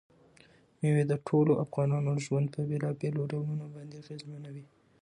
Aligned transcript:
مېوې 0.79 1.03
د 1.07 1.13
ټولو 1.27 1.51
افغانانو 1.63 2.11
ژوند 2.25 2.47
په 2.55 2.61
بېلابېلو 2.69 3.29
ډولونو 3.31 3.65
باندې 3.73 3.95
اغېزمنوي. 4.01 4.65